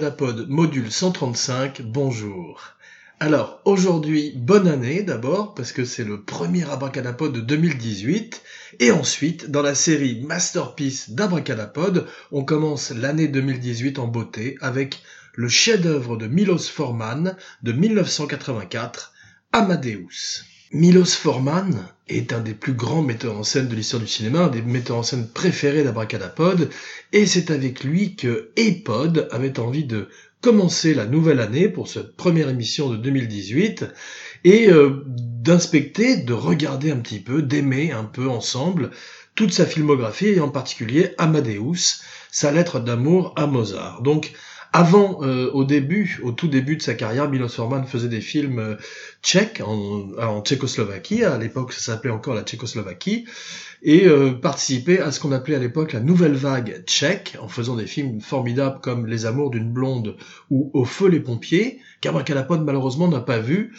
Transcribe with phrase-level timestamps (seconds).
[0.00, 2.74] Abracadapod module 135, bonjour.
[3.18, 8.42] Alors aujourd'hui, bonne année d'abord, parce que c'est le premier Abracadapod de 2018,
[8.78, 15.02] et ensuite, dans la série Masterpiece d'Abracadapod, on commence l'année 2018 en beauté avec
[15.34, 19.12] le chef-d'œuvre de Milos Forman de 1984,
[19.52, 20.49] Amadeus.
[20.72, 24.48] Milos Forman est un des plus grands metteurs en scène de l'histoire du cinéma, un
[24.48, 26.70] des metteurs en scène préférés d'Abracadapod,
[27.12, 30.08] et c'est avec lui que Epod avait envie de
[30.40, 33.84] commencer la nouvelle année pour cette première émission de 2018
[34.44, 38.90] et euh, d'inspecter, de regarder un petit peu, d'aimer un peu ensemble
[39.34, 44.02] toute sa filmographie et en particulier Amadeus, sa lettre d'amour à Mozart.
[44.02, 44.32] Donc
[44.72, 48.60] avant, euh, au début, au tout début de sa carrière, Milos Forman faisait des films
[48.60, 48.76] euh,
[49.22, 51.24] tchèques en, Tchécoslovaquie.
[51.24, 53.24] À l'époque, ça s'appelait encore la Tchécoslovaquie,
[53.82, 57.74] et euh, participait à ce qu'on appelait à l'époque la nouvelle vague tchèque, en faisant
[57.74, 60.16] des films formidables comme Les Amours d'une blonde
[60.50, 63.74] ou Au feu les pompiers, qu'Abracadapod malheureusement n'a pas vu.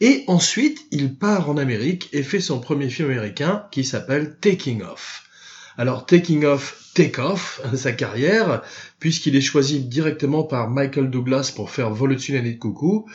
[0.00, 4.82] Et ensuite, il part en Amérique et fait son premier film américain qui s'appelle Taking
[4.82, 5.23] Off.
[5.76, 8.62] Alors, Taking Off, Take Off, sa carrière,
[9.00, 13.06] puisqu'il est choisi directement par Michael Douglas pour faire Vol au-dessus de coucou,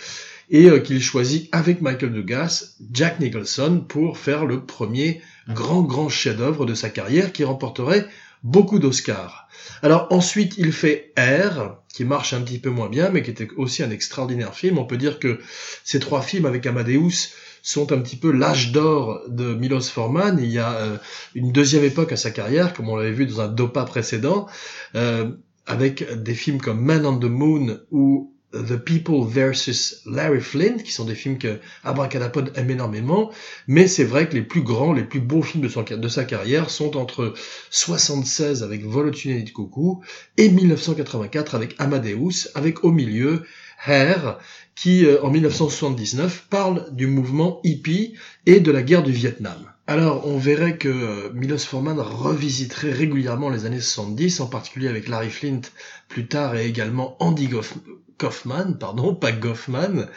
[0.50, 6.10] et euh, qu'il choisit avec Michael Douglas Jack Nicholson pour faire le premier grand grand
[6.10, 8.08] chef-d'œuvre de sa carrière qui remporterait
[8.44, 9.48] beaucoup d'Oscars.
[9.82, 13.48] Alors ensuite, il fait R, qui marche un petit peu moins bien, mais qui était
[13.58, 14.78] aussi un extraordinaire film.
[14.78, 15.40] On peut dire que
[15.84, 17.30] ces trois films avec Amadeus
[17.62, 20.40] sont un petit peu l'âge d'or de Milos Forman.
[20.42, 20.98] Il y a euh,
[21.36, 24.48] une deuxième époque à sa carrière, comme on l'avait vu dans un Dopa précédent,
[24.96, 25.30] euh,
[25.66, 30.92] avec des films comme Man on the Moon ou The People versus Larry Flint, qui
[30.92, 33.32] sont des films que Abracadapod aime énormément,
[33.68, 36.98] mais c'est vrai que les plus grands, les plus beaux films de, sa carrière sont
[36.98, 37.36] entre
[37.70, 40.04] 76 avec Vol de coucou
[40.38, 43.44] et 1984 avec Amadeus, avec au milieu
[43.86, 44.40] Hair,
[44.76, 48.14] qui euh, en 1979 parle du mouvement hippie
[48.46, 49.58] et de la guerre du Vietnam.
[49.88, 55.08] Alors, on verrait que euh, Milos Forman revisiterait régulièrement les années 70, en particulier avec
[55.08, 55.62] Larry Flint
[56.08, 57.50] plus tard et également Andy
[58.20, 60.08] Kaufman, pardon, pas Goffman.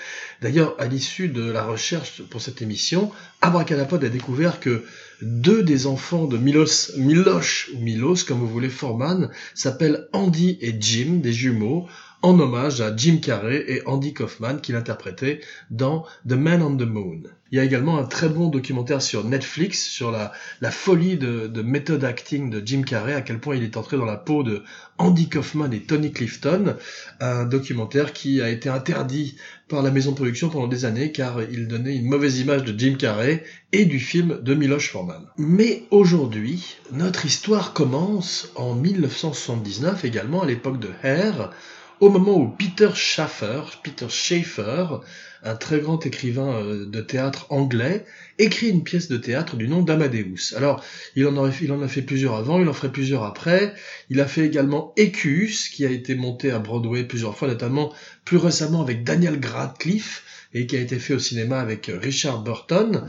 [0.43, 4.85] D'ailleurs, à l'issue de la recherche pour cette émission, Abracadapod a découvert que
[5.23, 10.77] deux des enfants de Milos, Miloš ou Milos, comme vous voulez, Forman, s'appellent Andy et
[10.79, 11.87] Jim, des jumeaux,
[12.23, 15.41] en hommage à Jim Carrey et Andy Kaufman qu'il interprétait
[15.71, 17.23] dans The Man on the Moon.
[17.51, 20.33] Il y a également un très bon documentaire sur Netflix sur la,
[20.63, 23.99] la folie de, de méthode acting de Jim Carrey, à quel point il est entré
[23.99, 24.63] dans la peau de
[24.97, 26.77] Andy Kaufman et Tony Clifton,
[27.21, 29.37] un documentaire qui a été interdit
[29.69, 32.79] par la maison de production pendant des années car il donnait une mauvaise image de
[32.79, 35.27] Jim Carrey et du film de Miloš Forman.
[35.37, 41.51] Mais aujourd'hui, notre histoire commence en 1979 également à l'époque de Hair,
[42.03, 44.87] au moment où Peter Schaffer, Peter Schaeffer,
[45.45, 48.05] un très grand écrivain euh, de théâtre anglais,
[48.41, 50.57] écrit une pièce de théâtre du nom d'Amadeus.
[50.57, 53.73] Alors, il en, a fait plusieurs avant, il en ferait plusieurs après.
[54.11, 58.37] Il a fait également Equus, qui a été monté à Broadway plusieurs fois, notamment plus
[58.37, 60.25] récemment avec Daniel Radcliffe,
[60.55, 63.07] et qui a été fait au cinéma avec Richard Burton.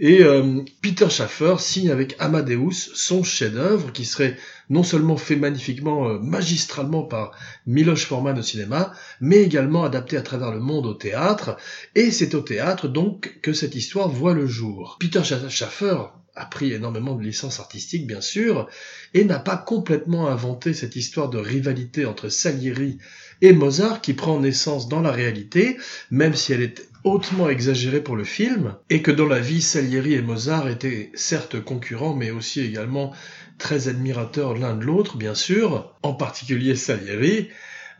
[0.00, 4.36] Et euh, Peter Schaffer signe avec Amadeus son chef-d'œuvre qui serait
[4.70, 7.32] non seulement fait magnifiquement, euh, magistralement par
[7.66, 11.56] Miloš Forman au cinéma, mais également adapté à travers le monde au théâtre.
[11.96, 14.98] Et c'est au théâtre donc que cette histoire voit le jour.
[15.00, 15.98] Peter Schaffer
[16.36, 18.68] a pris énormément de licences artistiques, bien sûr,
[19.14, 22.98] et n'a pas complètement inventé cette histoire de rivalité entre Salieri
[23.40, 25.76] et Mozart qui prend naissance dans la réalité,
[26.12, 30.14] même si elle est hautement exagérée pour le film, et que dans la vie, Salieri
[30.14, 33.12] et Mozart étaient certes concurrents, mais aussi également
[33.58, 37.48] très admirateurs l'un de l'autre, bien sûr, en particulier Salieri,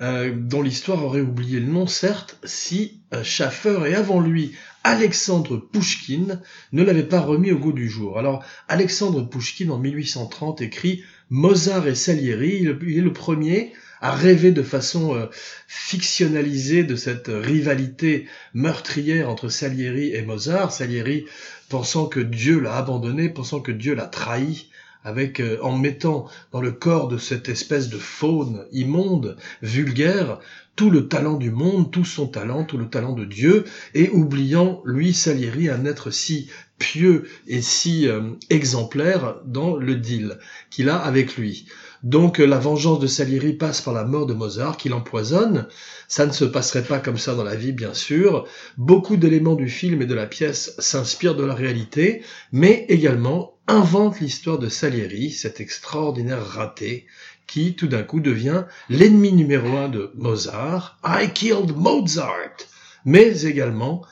[0.01, 4.53] euh, dont l'histoire aurait oublié le nom, certes, si euh, Schaffer et avant lui
[4.85, 6.41] Alexandre Pouchkine
[6.73, 8.19] ne l'avait pas remis au goût du jour.
[8.19, 12.59] Alors, Alexandre Pouchkine, en 1830, écrit Mozart et Salieri.
[12.61, 15.27] Il est le premier à rêver de façon euh,
[15.67, 20.73] fictionnalisée de cette rivalité meurtrière entre Salieri et Mozart.
[20.73, 21.27] Salieri
[21.69, 24.69] pensant que Dieu l'a abandonné, pensant que Dieu l'a trahi,
[25.05, 30.41] avec euh, en mettant dans le corps de cette espèce de faune immonde, vulgaire,
[30.77, 33.65] tout le talent du monde, tout son talent, tout le talent de Dieu,
[33.95, 40.39] et oubliant, lui, Salieri, un être si pieux et si euh, exemplaire dans le deal
[40.71, 41.67] qu'il a avec lui.
[42.03, 45.67] Donc euh, la vengeance de Salieri passe par la mort de Mozart, qui l'empoisonne.
[46.07, 48.47] Ça ne se passerait pas comme ça dans la vie, bien sûr.
[48.77, 52.23] Beaucoup d'éléments du film et de la pièce s'inspirent de la réalité,
[52.53, 57.07] mais également inventent l'histoire de Salieri, cet extraordinaire raté,
[57.47, 62.57] qui tout d'un coup devient l'ennemi numéro un de Mozart, I killed Mozart,
[63.05, 64.03] mais également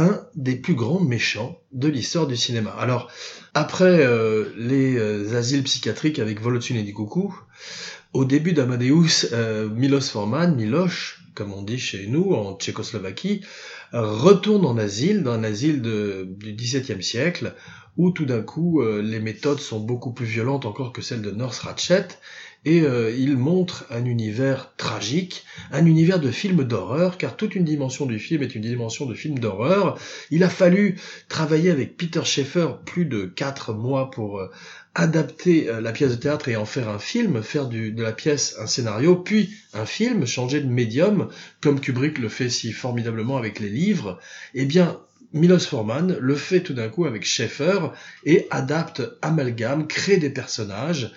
[0.00, 2.70] un des plus grands méchants de l'histoire du cinéma.
[2.78, 3.10] Alors,
[3.54, 7.38] après euh, les euh, asiles psychiatriques avec Volotune et du coucou,
[8.12, 13.42] au début d'Amadeus, euh, Milos Forman, Miloš, comme on dit chez nous en Tchécoslovaquie,
[13.92, 17.54] retourne en asile, dans un asile du XVIIe siècle,
[17.96, 21.58] où tout d'un coup les méthodes sont beaucoup plus violentes encore que celles de North
[21.58, 22.08] Ratchet,
[22.64, 27.64] et euh, il montre un univers tragique, un univers de film d'horreur, car toute une
[27.64, 29.98] dimension du film est une dimension de film d'horreur.
[30.30, 30.98] Il a fallu
[31.28, 34.50] travailler avec Peter Schaeffer plus de quatre mois pour euh,
[34.94, 38.12] adapter euh, la pièce de théâtre et en faire un film, faire du, de la
[38.12, 41.28] pièce un scénario, puis un film, changer de médium,
[41.62, 44.18] comme Kubrick le fait si formidablement avec les livres.
[44.54, 45.00] Eh bien,
[45.32, 47.90] Milos Forman le fait tout d'un coup avec Schaeffer
[48.24, 51.12] et adapte, amalgame, crée des personnages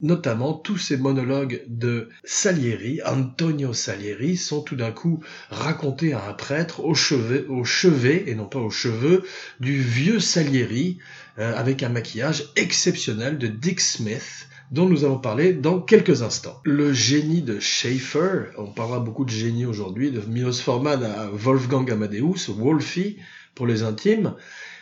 [0.00, 5.20] notamment tous ces monologues de Salieri, Antonio Salieri, sont tout d'un coup
[5.50, 9.24] racontés à un prêtre au chevet, au chevet et non pas aux cheveux
[9.60, 10.98] du vieux Salieri,
[11.38, 16.60] euh, avec un maquillage exceptionnel de Dick Smith, dont nous allons parler dans quelques instants.
[16.64, 21.90] Le génie de Schaeffer, on parlera beaucoup de génie aujourd'hui, de Milos Forman à Wolfgang
[21.90, 23.16] Amadeus, Wolfie
[23.56, 24.34] pour les intimes,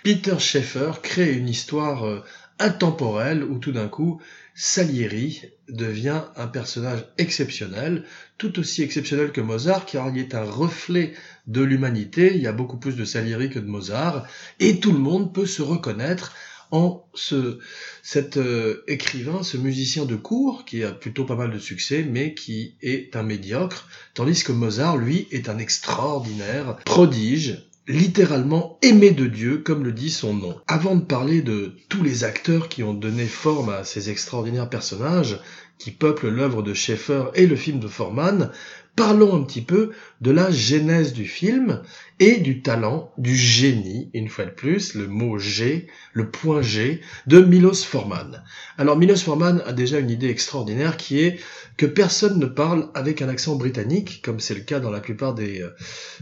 [0.03, 2.23] Peter Schaeffer crée une histoire euh,
[2.59, 4.21] intemporelle où tout d'un coup
[4.55, 8.05] Salieri devient un personnage exceptionnel,
[8.37, 11.15] tout aussi exceptionnel que Mozart, car il est un reflet
[11.47, 14.27] de l'humanité, il y a beaucoup plus de Salieri que de Mozart,
[14.61, 16.35] et tout le monde peut se reconnaître
[16.71, 17.59] en ce,
[18.03, 22.35] cet euh, écrivain, ce musicien de cour, qui a plutôt pas mal de succès, mais
[22.35, 29.27] qui est un médiocre, tandis que Mozart, lui, est un extraordinaire prodige, littéralement aimé de
[29.27, 30.57] Dieu, comme le dit son nom.
[30.67, 35.39] Avant de parler de tous les acteurs qui ont donné forme à ces extraordinaires personnages,
[35.79, 38.51] qui peuplent l'œuvre de Schaeffer et le film de Forman,
[38.97, 39.91] parlons un petit peu
[40.21, 41.83] de la genèse du film
[42.21, 47.01] et du talent, du génie, une fois de plus, le mot G, le point G,
[47.27, 48.45] de Milos Forman.
[48.79, 51.41] Alors Milos Forman a déjà une idée extraordinaire qui est
[51.77, 55.35] que personne ne parle avec un accent britannique, comme c'est le cas dans la plupart
[55.35, 55.71] des, euh,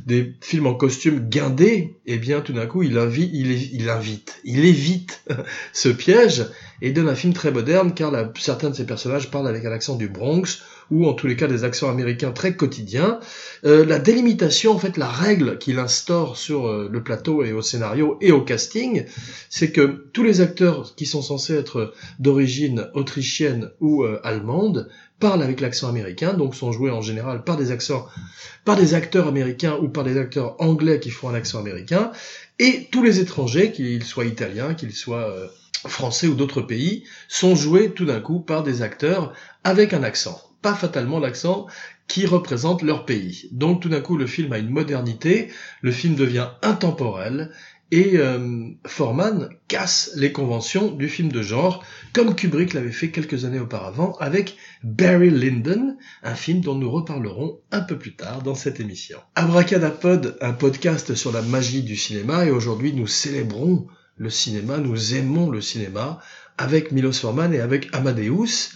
[0.06, 3.90] des films en costume guindés, et eh bien tout d'un coup il, invite, il, il
[3.90, 5.24] invite, il évite
[5.74, 6.46] ce piège
[6.82, 9.96] et donne un film très moderne car certains de ces personnages parlent avec un accent
[9.96, 13.18] du Bronx ou en tous les cas des accents américains très quotidiens.
[13.64, 17.62] Euh, la délimitation, en fait, la règle qu'il instaure sur euh, le plateau et au
[17.62, 19.04] scénario et au casting,
[19.48, 24.90] c'est que tous les acteurs qui sont censés être d'origine autrichienne ou euh, allemande
[25.22, 28.06] parlent avec l'accent américain, donc sont joués en général par des accents,
[28.64, 32.10] par des acteurs américains ou par des acteurs anglais qui font un accent américain,
[32.58, 35.32] et tous les étrangers, qu'ils soient italiens, qu'ils soient
[35.86, 39.32] français ou d'autres pays, sont joués tout d'un coup par des acteurs
[39.62, 41.66] avec un accent pas fatalement l'accent
[42.08, 43.48] qui représente leur pays.
[43.52, 45.50] Donc tout d'un coup, le film a une modernité,
[45.82, 47.50] le film devient intemporel,
[47.92, 53.44] et euh, Forman casse les conventions du film de genre, comme Kubrick l'avait fait quelques
[53.44, 58.54] années auparavant avec Barry Lyndon, un film dont nous reparlerons un peu plus tard dans
[58.54, 59.18] cette émission.
[59.34, 65.14] Abracadapod, un podcast sur la magie du cinéma, et aujourd'hui nous célébrons le cinéma, nous
[65.14, 66.18] aimons le cinéma,
[66.56, 68.70] avec Milos Forman et avec Amadeus,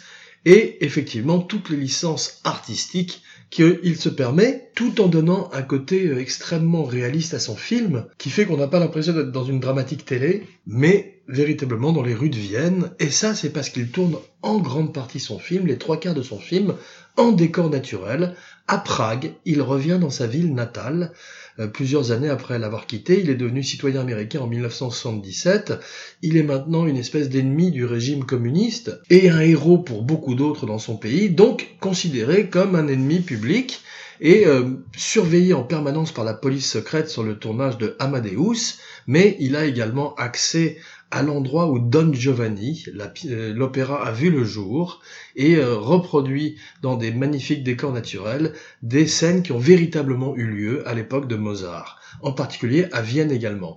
[0.45, 6.21] et effectivement toutes les licences artistiques qu'il se permet, tout en donnant un côté euh,
[6.21, 10.05] extrêmement réaliste à son film, qui fait qu'on n'a pas l'impression d'être dans une dramatique
[10.05, 14.59] télé, mais véritablement dans les rues de Vienne, et ça c'est parce qu'il tourne en
[14.59, 16.75] grande partie son film, les trois quarts de son film,
[17.17, 18.35] en décor naturel,
[18.69, 21.13] à Prague, il revient dans sa ville natale,
[21.59, 23.21] euh, plusieurs années après l'avoir quitté.
[23.21, 25.75] Il est devenu citoyen américain en 1977.
[26.23, 30.67] Il est maintenant une espèce d'ennemi du régime communiste et un héros pour beaucoup d'autres
[30.67, 33.81] dans son pays, donc considéré comme un ennemi public
[34.21, 39.37] et euh, surveillé en permanence par la police secrète sur le tournage de Amadeus, mais
[39.41, 40.79] il a également accès
[41.11, 42.85] à l'endroit où Don Giovanni,
[43.27, 45.01] euh, l'opéra a vu le jour,
[45.37, 50.89] et euh, reproduit dans des magnifiques décors naturels des scènes qui ont véritablement eu lieu
[50.89, 53.77] à l'époque de Mozart, en particulier à Vienne également.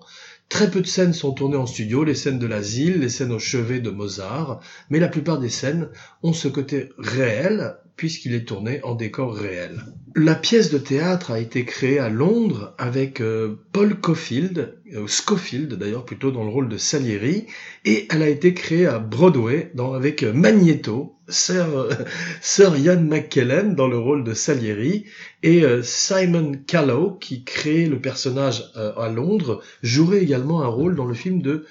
[0.49, 3.37] Très peu de scènes sont tournées en studio, les scènes de l'asile, les scènes au
[3.37, 4.59] chevet de Mozart,
[4.89, 5.89] mais la plupart des scènes
[6.23, 9.83] ont ce côté réel, puisqu'il est tourné en décor réel.
[10.15, 15.73] La pièce de théâtre a été créée à Londres avec euh, Paul Cofield, euh, Scofield
[15.73, 17.47] d'ailleurs plutôt dans le rôle de Salieri,
[17.83, 23.97] et elle a été créée à Broadway avec euh, Magneto, Sir, Ian McKellen dans le
[23.97, 25.03] rôle de Salieri,
[25.43, 31.13] et Simon Callow qui crée le personnage à Londres jouerait également un rôle dans le
[31.13, 31.65] film de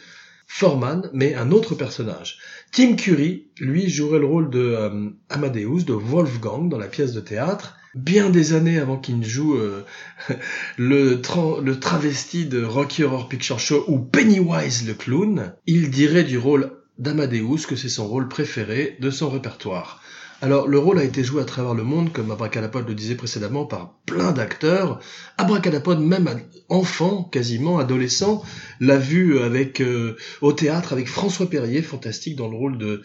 [0.51, 2.39] Foreman, mais un autre personnage.
[2.73, 7.21] Tim Curry, lui, jouerait le rôle de euh, Amadeus, de Wolfgang dans la pièce de
[7.21, 7.77] théâtre.
[7.95, 9.85] Bien des années avant qu'il ne joue euh,
[10.79, 11.21] le,
[11.63, 16.73] le travesti de Rocky Horror Picture Show ou Pennywise le clown, il dirait du rôle
[16.99, 20.03] d'Amadeus que c'est son rôle préféré de son répertoire.
[20.41, 23.67] Alors, le rôle a été joué à travers le monde, comme Abracadapod le disait précédemment,
[23.67, 25.01] par plein d'acteurs.
[25.37, 26.29] Abracadapod, même
[26.69, 28.43] enfant, quasiment, adolescent,
[28.79, 33.03] l'a vu avec, euh, au théâtre avec François Perrier, fantastique dans le rôle de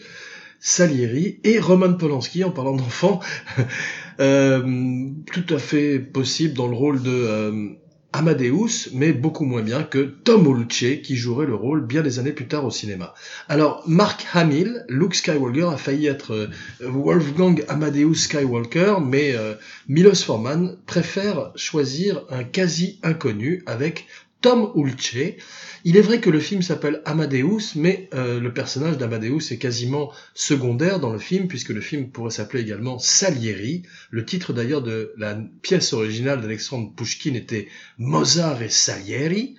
[0.60, 3.18] Salieri, et Roman Polanski, en parlant d'enfant,
[4.20, 7.10] euh, tout à fait possible dans le rôle de...
[7.10, 7.70] Euh,
[8.14, 12.30] Amadeus, mais beaucoup moins bien que Tom Hulce, qui jouerait le rôle bien des années
[12.30, 13.12] plus tard au cinéma.
[13.48, 16.46] Alors, Mark Hamill, Luke Skywalker, a failli être euh,
[16.80, 19.54] Wolfgang Amadeus Skywalker, mais euh,
[19.88, 24.06] Milos Forman préfère choisir un quasi inconnu avec
[24.44, 25.38] Tom Hulce.
[25.86, 30.12] Il est vrai que le film s'appelle Amadeus, mais euh, le personnage d'Amadeus est quasiment
[30.34, 33.84] secondaire dans le film, puisque le film pourrait s'appeler également Salieri.
[34.10, 39.56] Le titre d'ailleurs de la pièce originale d'Alexandre Pushkin était Mozart et Salieri.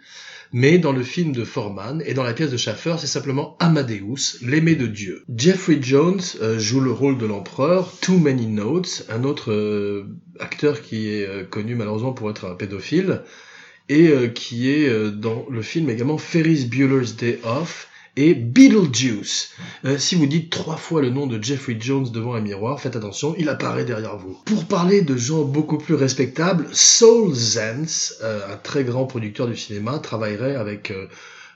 [0.53, 4.37] Mais dans le film de Forman et dans la pièce de Schaffer, c'est simplement Amadeus,
[4.43, 5.23] l'aimé de Dieu.
[5.35, 10.83] Jeffrey Jones euh, joue le rôle de l'empereur, Too Many Notes, un autre euh, acteur
[10.83, 13.23] qui est connu malheureusement pour être un pédophile
[13.89, 19.51] et euh, qui est euh, dans le film également Ferris Bueller's Day Off et Beetlejuice.
[19.83, 22.95] Euh, si vous dites trois fois le nom de Jeffrey Jones devant un miroir, faites
[22.95, 24.39] attention, il apparaît derrière vous.
[24.45, 29.99] Pour parler de gens beaucoup plus respectables, Saul Zaentz, un très grand producteur du cinéma,
[29.99, 30.93] travaillerait avec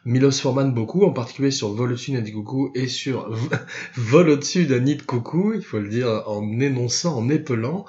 [0.09, 3.29] Milos Forman beaucoup, en particulier sur Vol au-dessus d'un coucou et sur
[3.95, 7.85] Vol au-dessus d'un nid de coucou, il faut le dire en énonçant, en épelant,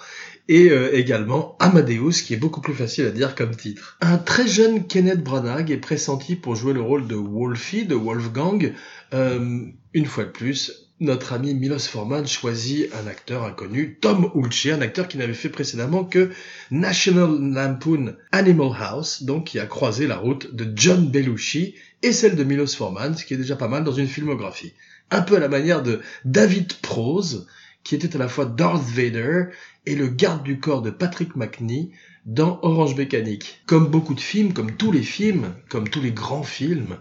[0.46, 3.96] et euh, également Amadeus, qui est beaucoup plus facile à dire comme titre.
[4.02, 8.74] Un très jeune Kenneth Branagh est pressenti pour jouer le rôle de Wolfie, de Wolfgang.
[9.14, 14.66] Euh, une fois de plus, notre ami Milos Forman choisit un acteur inconnu, Tom Hulce,
[14.66, 16.30] un acteur qui n'avait fait précédemment que
[16.70, 22.36] National Lampoon Animal House, donc qui a croisé la route de John Belushi et celle
[22.36, 24.72] de Milos Forman, ce qui est déjà pas mal dans une filmographie.
[25.10, 27.46] Un peu à la manière de David Prose,
[27.84, 29.46] qui était à la fois Darth Vader
[29.86, 31.90] et le garde du corps de Patrick McNee
[32.26, 33.62] dans Orange Mécanique.
[33.66, 36.98] Comme beaucoup de films, comme tous les films, comme tous les grands films,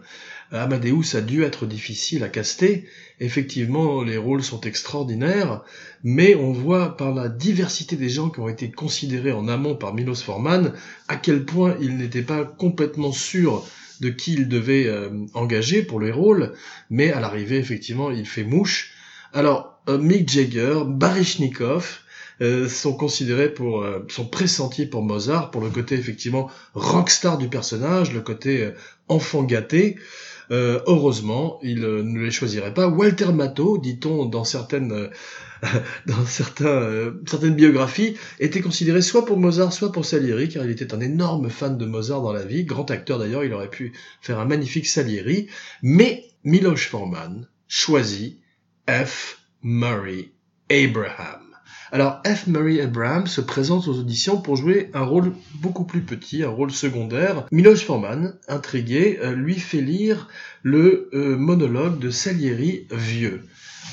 [0.52, 2.88] Amadeus a dû être difficile à caster.
[3.20, 5.62] Effectivement, les rôles sont extraordinaires,
[6.04, 9.94] mais on voit par la diversité des gens qui ont été considérés en amont par
[9.94, 10.74] Milos Forman
[11.08, 13.66] à quel point il n'était pas complètement sûr
[14.00, 16.54] de qui il devait euh, engager pour les rôles,
[16.90, 18.92] mais à l'arrivée, effectivement, il fait mouche.
[19.34, 22.00] Alors, euh, Mick Jagger, Baryshnikov,
[22.42, 28.14] euh, sont considérés pour, sont pressentis pour Mozart, pour le côté effectivement rockstar du personnage,
[28.14, 28.72] le côté
[29.10, 29.98] enfant gâté.
[30.50, 32.88] Heureusement, il ne les choisirait pas.
[32.88, 35.10] Walter Matthau, dit-on dans certaines
[36.06, 40.72] dans certains, euh, certaines biographies, était considéré soit pour Mozart, soit pour Salieri, car il
[40.72, 43.94] était un énorme fan de Mozart dans la vie, grand acteur d'ailleurs, il aurait pu
[44.22, 45.48] faire un magnifique Salieri,
[45.82, 48.40] mais Miloš Forman choisit
[48.88, 49.40] F.
[49.62, 50.32] Murray
[50.70, 51.49] Abraham.
[51.92, 52.46] Alors F.
[52.46, 56.70] Murray Abraham se présente aux auditions pour jouer un rôle beaucoup plus petit, un rôle
[56.70, 57.46] secondaire.
[57.52, 60.28] Miloš Forman, intrigué, euh, lui fait lire
[60.62, 63.44] le euh, monologue de Salieri vieux.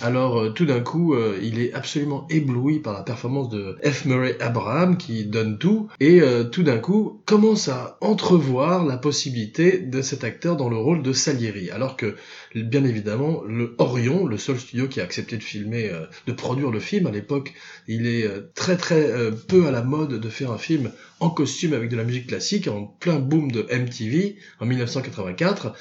[0.03, 4.05] Alors euh, tout d'un coup, euh, il est absolument ébloui par la performance de F.
[4.05, 9.79] Murray Abraham qui donne tout et euh, tout d'un coup commence à entrevoir la possibilité
[9.79, 11.71] de cet acteur dans le rôle de Salieri.
[11.71, 12.15] Alors que
[12.55, 15.91] bien évidemment, le Orion, le seul studio qui a accepté de filmer,
[16.26, 17.55] de produire le film à l'époque,
[17.88, 19.11] il est très très
[19.49, 22.68] peu à la mode de faire un film en costume avec de la musique classique
[22.68, 25.75] en plein boom de MTV en 1984.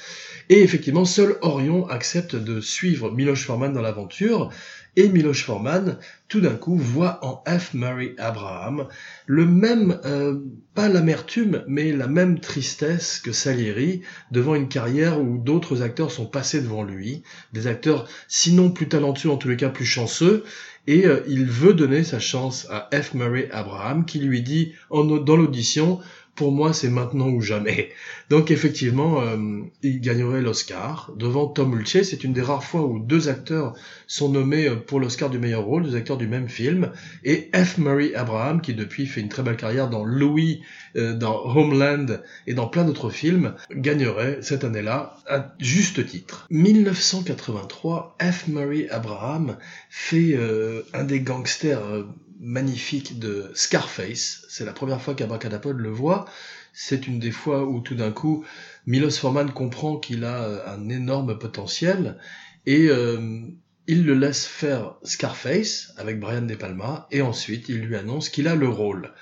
[0.48, 4.50] Et effectivement, seul Orion accepte de suivre Miloš Forman dans l'aventure.
[4.98, 7.74] Et Miloš Forman, tout d'un coup, voit en F.
[7.74, 8.88] Murray Abraham
[9.26, 10.38] le même, euh,
[10.74, 14.00] pas l'amertume, mais la même tristesse que Salieri
[14.30, 19.30] devant une carrière où d'autres acteurs sont passés devant lui, des acteurs sinon plus talentueux,
[19.30, 20.44] en tous les cas plus chanceux,
[20.86, 23.14] et euh, il veut donner sa chance à F.
[23.14, 26.00] Murray Abraham qui lui dit en, dans l'audition
[26.36, 27.90] pour moi, c'est maintenant ou jamais.
[28.28, 32.02] Donc effectivement, euh, il gagnerait l'Oscar devant Tom Hulce.
[32.02, 33.74] C'est une des rares fois où deux acteurs
[34.06, 36.92] sont nommés euh, pour l'Oscar du meilleur rôle, deux acteurs du même film.
[37.24, 37.78] Et F.
[37.78, 40.62] Murray Abraham, qui depuis fait une très belle carrière dans Louis,
[40.96, 46.46] euh, dans Homeland et dans plein d'autres films, gagnerait cette année-là à juste titre.
[46.50, 48.48] 1983, F.
[48.48, 49.56] Murray Abraham
[49.88, 50.38] fait
[50.92, 52.04] un des gangsters
[52.40, 54.44] magnifique de Scarface.
[54.48, 56.26] C'est la première fois qu'Abracadapod le voit.
[56.72, 58.44] c'est une des fois où tout d'un coup,
[58.86, 62.18] Milos Forman comprend qu'il a euh, un énorme potentiel
[62.66, 63.40] et euh,
[63.86, 68.48] il le laisse faire Scarface avec Brian De Palma et ensuite il lui annonce qu'il
[68.48, 69.12] a le rôle.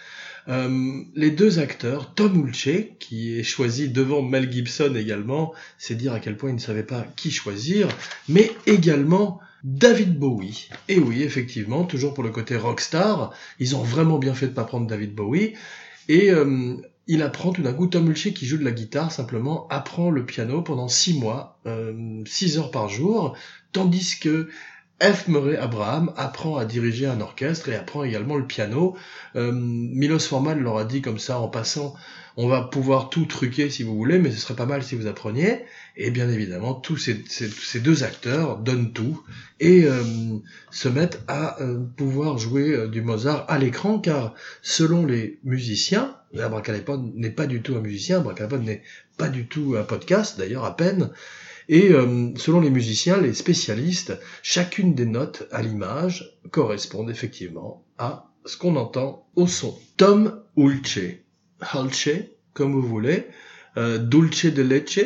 [0.49, 6.13] Euh, les deux acteurs, Tom Hulce, qui est choisi devant Mel Gibson également, c'est dire
[6.13, 7.89] à quel point il ne savait pas qui choisir,
[8.29, 10.69] mais également David Bowie.
[10.89, 14.65] Et oui, effectivement, toujours pour le côté rockstar, ils ont vraiment bien fait de pas
[14.65, 15.55] prendre David Bowie.
[16.09, 20.11] Et euh, il apprend tout d'un coup, Tom qui joue de la guitare simplement apprend
[20.11, 23.37] le piano pendant six mois, euh, six heures par jour,
[23.73, 24.49] tandis que
[25.03, 25.27] F.
[25.29, 28.97] Murray Abraham apprend à diriger un orchestre et apprend également le piano.
[29.35, 31.95] Euh, Milos Forman leur a dit comme ça en passant,
[32.37, 35.09] on va pouvoir tout truquer si vous voulez, mais ce serait pas mal si vous
[35.09, 35.65] appreniez.
[35.97, 39.23] Et bien évidemment, tous ces, deux acteurs donnent tout
[39.59, 40.03] et euh,
[40.71, 47.15] se mettent à euh, pouvoir jouer du Mozart à l'écran, car selon les musiciens, Abracadapod
[47.15, 48.83] n'est pas du tout un musicien, Abracadapod n'est
[49.17, 51.11] pas du tout un podcast, d'ailleurs à peine,
[51.69, 58.31] et euh, selon les musiciens, les spécialistes, chacune des notes à l'image correspondent effectivement à
[58.45, 59.79] ce qu'on entend au son.
[59.97, 60.99] Tom Ulce,
[61.73, 62.09] Hulce,
[62.53, 63.27] comme vous voulez,
[63.77, 65.01] euh, Dulce de leche,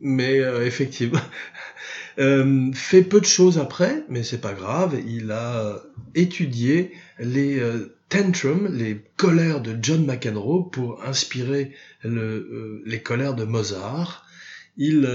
[0.00, 1.20] mais euh, effectivement,
[2.18, 4.98] euh, fait peu de choses après, mais c'est pas grave.
[5.06, 5.82] Il a
[6.14, 7.60] étudié les
[8.08, 14.26] tantrums, les colères de John McEnroe pour inspirer le, les colères de Mozart.
[14.76, 15.06] Il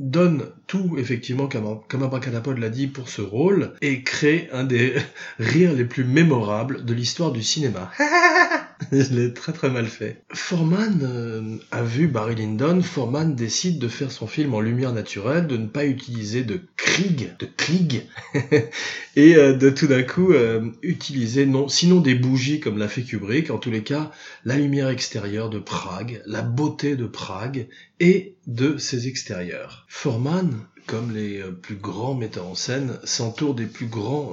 [0.00, 4.94] donne tout, effectivement, comme, comme l'a dit, pour ce rôle, et crée un des
[5.38, 7.92] rires les plus mémorables de l'histoire du cinéma.
[8.92, 10.22] Je l'ai très très mal fait.
[10.32, 12.82] Forman euh, a vu Barry Lyndon.
[12.82, 17.36] Forman décide de faire son film en lumière naturelle, de ne pas utiliser de Krieg,
[17.38, 18.02] de Krieg,
[19.16, 23.02] et euh, de tout d'un coup euh, utiliser non, sinon des bougies comme l'a fait
[23.02, 24.10] Kubrick, en tous les cas
[24.44, 27.68] la lumière extérieure de Prague, la beauté de Prague
[28.00, 29.86] et de ses extérieurs.
[29.88, 34.32] Forman, comme les plus grands metteurs en scène, s'entoure des plus grands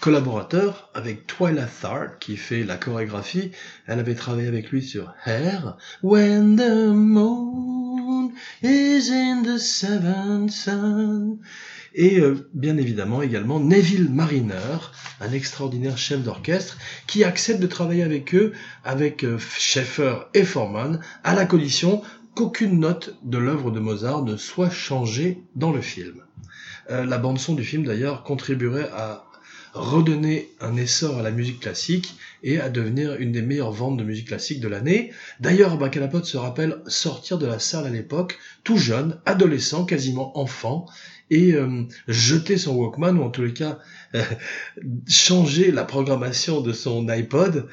[0.00, 3.50] collaborateur avec Twyla Tharp qui fait la chorégraphie.
[3.86, 5.76] Elle avait travaillé avec lui sur Hair.
[6.02, 8.32] When the moon
[8.62, 11.38] is in the seventh sun.
[11.94, 14.78] Et euh, bien évidemment également Neville Mariner,
[15.20, 18.52] un extraordinaire chef d'orchestre, qui accepte de travailler avec eux,
[18.84, 22.02] avec euh, Schaeffer et Forman, à la condition
[22.38, 26.22] qu'aucune note de l'œuvre de Mozart ne soit changée dans le film.
[26.88, 29.24] Euh, la bande son du film d'ailleurs contribuerait à
[29.74, 34.04] redonner un essor à la musique classique et à devenir une des meilleures ventes de
[34.04, 35.12] musique classique de l'année.
[35.40, 40.86] D'ailleurs, Bacalapod se rappelle sortir de la salle à l'époque, tout jeune, adolescent, quasiment enfant,
[41.30, 43.80] et euh, jeter son Walkman, ou en tous les cas
[44.14, 44.22] euh,
[45.08, 47.68] changer la programmation de son iPod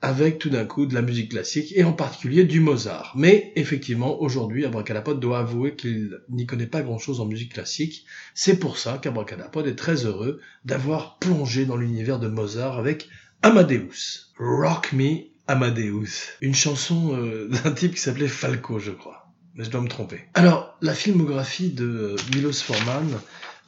[0.00, 3.12] avec tout d'un coup de la musique classique et en particulier du Mozart.
[3.16, 8.04] Mais effectivement, aujourd'hui, Abracadapod doit avouer qu'il n'y connaît pas grand-chose en musique classique.
[8.34, 13.08] C'est pour ça qu'Abracadapod est très heureux d'avoir plongé dans l'univers de Mozart avec
[13.42, 14.32] Amadeus.
[14.38, 16.36] Rock Me Amadeus.
[16.40, 19.32] Une chanson euh, d'un type qui s'appelait Falco, je crois.
[19.54, 20.20] Mais je dois me tromper.
[20.34, 23.18] Alors, la filmographie de Milos Forman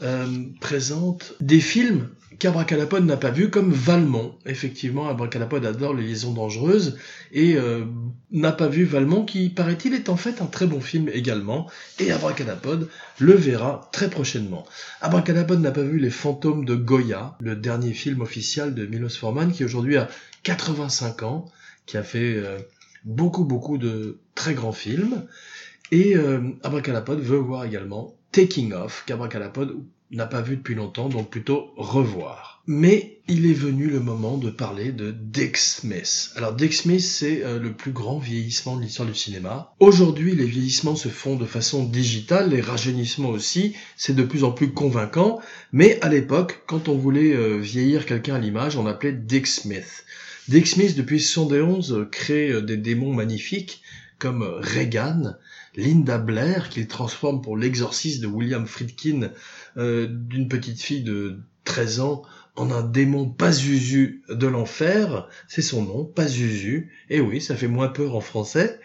[0.02, 2.08] euh, présente des films
[2.40, 4.34] qu'Abracadapod n'a pas vu, comme Valmont.
[4.46, 6.98] Effectivement, Abracadapod adore les liaisons dangereuses
[7.32, 7.84] et euh,
[8.32, 11.70] n'a pas vu Valmont, qui, paraît-il, est en fait un très bon film également.
[12.00, 14.66] Et Abracadapod le verra très prochainement.
[15.02, 19.52] Abracadapod n'a pas vu Les Fantômes de Goya, le dernier film officiel de Milos Forman,
[19.52, 20.08] qui aujourd'hui a
[20.42, 21.44] 85 ans,
[21.84, 22.58] qui a fait euh,
[23.04, 25.26] beaucoup, beaucoup de très grands films.
[25.92, 29.76] Et euh, Abracadapod veut voir également Taking Off, qu'Abracadapod
[30.10, 32.62] n'a pas vu depuis longtemps, donc plutôt revoir.
[32.66, 36.30] Mais il est venu le moment de parler de Dick Smith.
[36.36, 39.74] Alors Dick Smith, c'est euh, le plus grand vieillissement de l'histoire du cinéma.
[39.78, 44.50] Aujourd'hui, les vieillissements se font de façon digitale, les rajeunissements aussi, c'est de plus en
[44.50, 45.40] plus convaincant,
[45.72, 50.04] mais à l'époque, quand on voulait euh, vieillir quelqu'un à l'image, on appelait Dick Smith.
[50.48, 53.82] Dick Smith, depuis 71, crée euh, des démons magnifiques,
[54.18, 55.34] comme Reagan,
[55.76, 59.30] Linda Blair, qu'il transforme pour l'exorcisme de William Friedkin
[59.76, 62.22] euh, d'une petite fille de 13 ans
[62.56, 67.88] en un démon Pazuzu de l'enfer, c'est son nom, Pazuzu, et oui, ça fait moins
[67.88, 68.80] peur en français.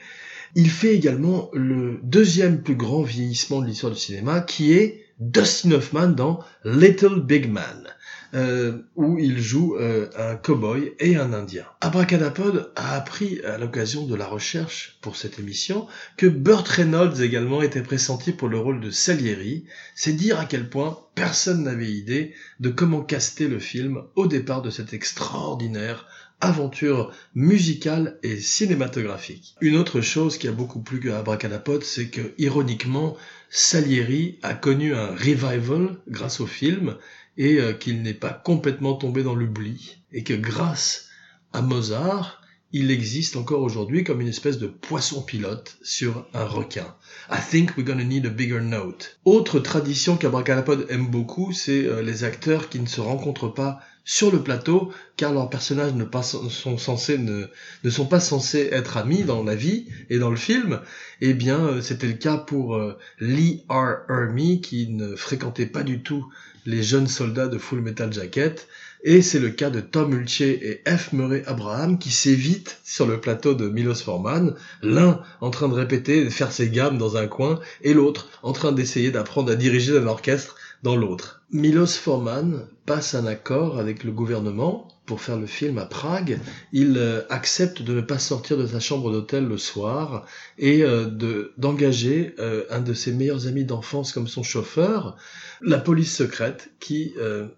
[0.56, 5.72] Il fait également le deuxième plus grand vieillissement de l'histoire du cinéma, qui est Dustin
[5.72, 7.88] Hoffman dans Little Big Man.
[8.36, 11.64] Euh, où il joue euh, un cow-boy et un indien.
[11.80, 17.62] Abracadapod a appris à l'occasion de la recherche pour cette émission que Burt Reynolds également
[17.62, 19.64] était pressenti pour le rôle de Salieri.
[19.96, 24.62] C'est dire à quel point personne n'avait idée de comment caster le film au départ
[24.62, 26.06] de cet extraordinaire
[26.42, 29.56] aventure musicale et cinématographique.
[29.62, 33.16] Une autre chose qui a beaucoup plu à Abracadapod, c'est que, ironiquement,
[33.50, 36.98] Salieri a connu un revival grâce au film
[37.38, 41.10] et euh, qu'il n'est pas complètement tombé dans l'oubli et que grâce
[41.54, 46.96] à Mozart, il existe encore aujourd'hui comme une espèce de poisson pilote sur un requin.
[47.32, 49.18] I think we're gonna need a bigger note.
[49.24, 54.32] Autre tradition qu'Abracadapod aime beaucoup, c'est euh, les acteurs qui ne se rencontrent pas sur
[54.32, 56.06] le plateau, car leurs personnages ne,
[56.50, 60.82] sont, censés, ne, sont pas censés être amis dans la vie et dans le film.
[61.22, 62.80] Eh bien, euh, c'était le cas pour
[63.20, 64.06] Lee R.
[64.10, 66.26] Ermey, qui ne fréquentait pas du tout
[66.66, 68.68] les jeunes soldats de Full Metal Jacket,
[69.04, 71.14] et c'est le cas de Tom Hulce et F.
[71.14, 76.22] Murray Abraham qui s'évitent sur le plateau de Milos Forman, l'un en train de répéter
[76.22, 79.56] et de faire ses gammes dans un coin, et l'autre en train d'essayer d'apprendre à
[79.56, 81.44] diriger un orchestre dans l'autre.
[81.52, 86.40] Milos Forman passe un accord avec le gouvernement pour faire le film à Prague.
[86.72, 90.26] Il euh, accepte de ne pas sortir de sa chambre d'hôtel le soir
[90.58, 95.16] et euh, de d'engager euh, un de ses meilleurs amis d'enfance comme son chauffeur,
[95.62, 97.14] la police secrète qui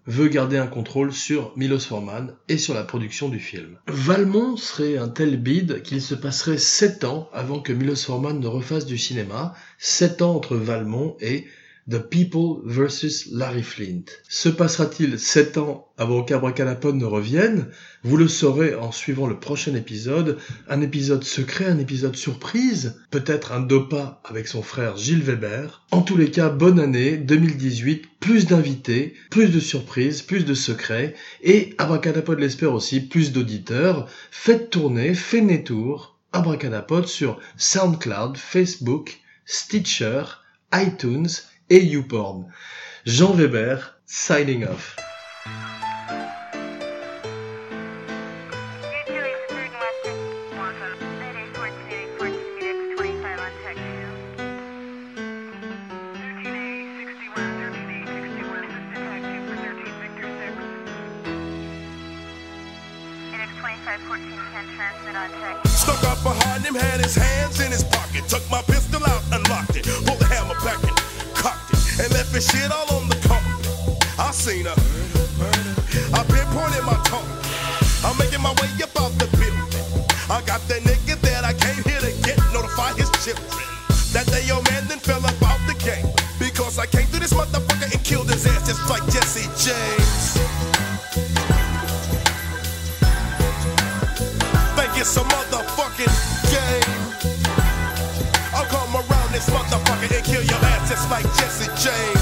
[0.06, 3.76] veut garder un contrôle sur Milos Forman et sur la production du film.
[3.88, 8.46] Valmont serait un tel bide qu'il se passerait sept ans avant que Milos Forman ne
[8.46, 11.46] refasse du cinéma, sept ans entre Valmont et
[11.90, 13.28] The People vs.
[13.32, 14.04] Larry Flint.
[14.28, 17.68] Se passera-t-il sept ans avant qu'Abracadapod ne revienne?
[18.02, 20.36] Vous le saurez en suivant le prochain épisode.
[20.68, 25.86] Un épisode secret, un épisode surprise, peut-être un dopa avec son frère Gilles Weber.
[25.90, 31.14] En tous les cas, bonne année 2018, plus d'invités, plus de surprises, plus de secrets,
[31.42, 34.10] et Abracadapod l'espère aussi, plus d'auditeurs.
[34.30, 40.24] Faites tourner, faites tour Abracadapod sur SoundCloud, Facebook, Stitcher,
[40.74, 41.28] iTunes
[41.70, 42.50] et YouPorn.
[43.04, 44.96] Jean Weber, signing off.
[65.64, 67.84] Stuck up behind him, had his hands in his
[72.38, 73.50] his shit all on the carpet.
[74.16, 74.78] I seen her.
[76.14, 77.26] I pinpointed my tongue.
[78.06, 79.58] I'm making my way up out the building.
[80.30, 83.66] I got that nigga that I came here to get, notify his children.
[84.14, 86.06] That day your man then fell up out the game.
[86.38, 90.38] Because I came through this motherfucker and killed his ass just like Jesse James.
[94.78, 96.14] Think it's a motherfucking
[96.54, 96.98] game.
[98.54, 102.17] I'll come around this motherfucker and kill your ass just like Jesse James.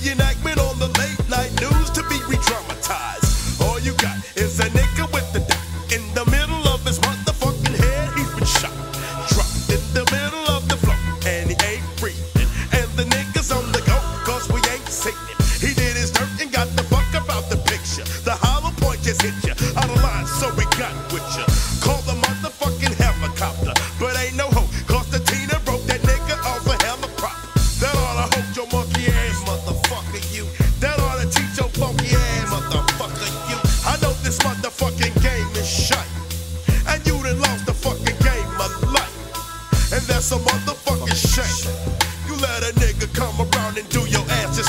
[0.00, 0.31] You know.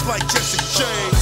[0.07, 1.12] like Jesse James.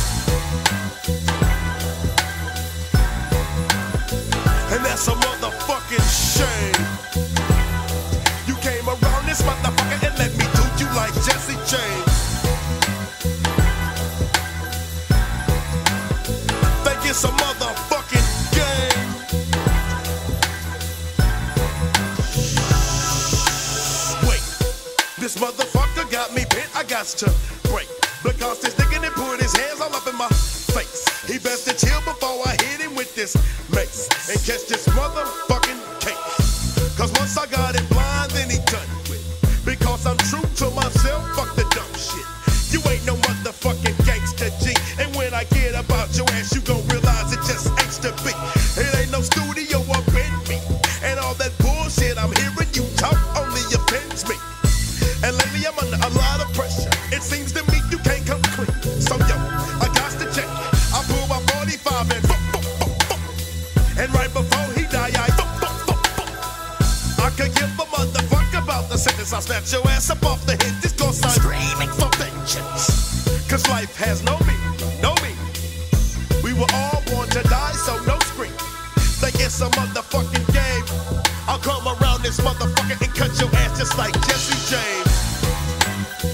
[86.22, 86.30] Blow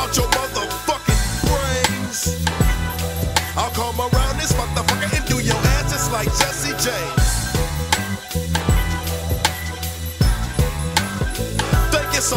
[0.00, 2.46] out your motherfucking brains.
[3.54, 7.52] I'll come around this motherfucker and do your ass just like Jesse James.
[11.92, 12.36] Think it's a